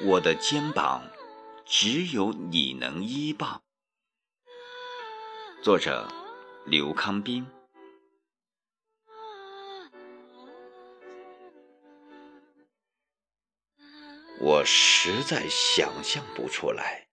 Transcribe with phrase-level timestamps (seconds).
[0.00, 1.02] 我的肩膀
[1.66, 3.62] 只有你能依傍。
[5.60, 6.08] 作者：
[6.66, 7.57] 刘康斌。
[14.40, 17.08] 我实在想象不出来，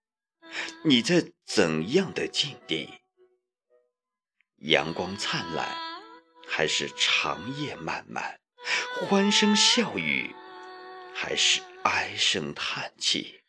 [0.84, 3.01] 你在怎样的境地？
[4.57, 5.75] 阳光灿烂，
[6.48, 8.39] 还是长夜漫漫？
[9.07, 10.35] 欢声笑语，
[11.15, 13.41] 还是唉声叹气？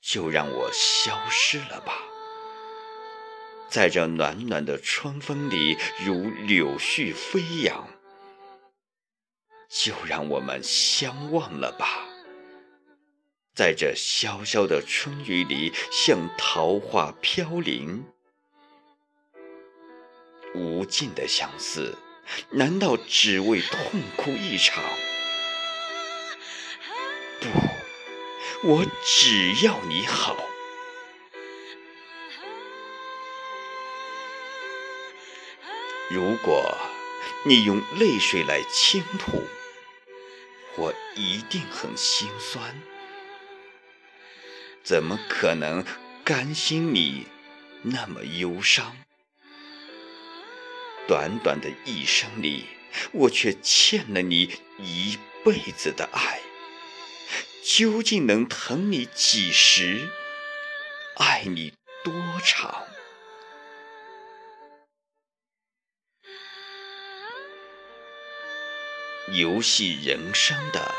[0.00, 1.98] 就让我消失了吧，
[3.68, 7.95] 在这暖暖的春风里，如柳絮飞扬。
[9.68, 12.06] 就让我们相忘了吧，
[13.54, 18.04] 在这潇潇的春雨里，像桃花飘零。
[20.54, 21.98] 无尽的相思，
[22.50, 24.82] 难道只为痛哭一场？
[27.40, 30.36] 不，我只要你好。
[36.08, 36.74] 如果
[37.44, 39.42] 你用泪水来倾吐。
[40.76, 42.74] 我一定很心酸，
[44.82, 45.84] 怎么可能
[46.24, 47.26] 甘心你
[47.82, 48.96] 那么忧伤？
[51.08, 52.66] 短短的一生里，
[53.12, 56.40] 我却欠了你一辈子的爱，
[57.64, 60.08] 究竟能疼你几时，
[61.16, 61.72] 爱你
[62.04, 62.12] 多
[62.44, 62.85] 长？
[69.32, 70.94] 游戏人生的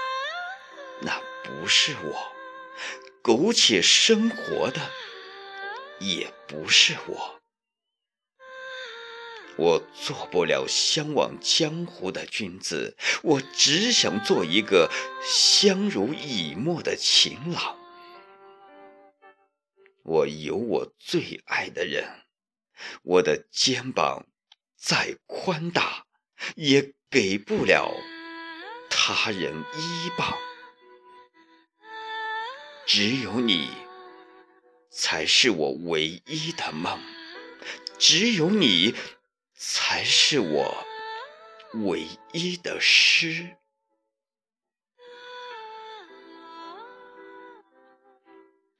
[1.01, 2.31] 那不是我，
[3.21, 4.91] 苟且生活的
[5.99, 7.39] 也不是我。
[9.55, 14.91] 我做不了相忘江湖的君子，我只想做一个
[15.23, 17.77] 相濡以沫的情郎。
[20.03, 22.25] 我有我最爱的人，
[23.03, 24.27] 我的肩膀
[24.75, 26.05] 再宽大，
[26.55, 27.95] 也给不了。
[28.99, 30.37] 他人依傍，
[32.85, 33.69] 只有你
[34.89, 36.99] 才是我唯一的梦，
[37.99, 38.95] 只有你
[39.53, 40.83] 才是我
[41.85, 43.55] 唯一的诗。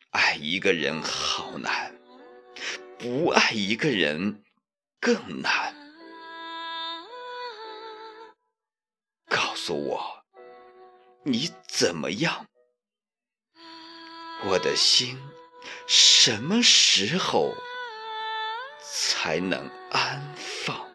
[0.09, 1.95] 爱一个人好难，
[2.97, 4.43] 不爱一个人
[4.99, 5.66] 更难。
[9.67, 10.23] 诉我。
[11.25, 12.47] 你怎么样？
[14.45, 15.19] 我的心
[15.87, 17.53] 什么时候
[18.81, 20.86] 才能安放？